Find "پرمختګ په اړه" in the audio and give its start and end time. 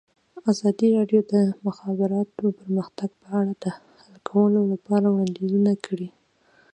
2.59-3.53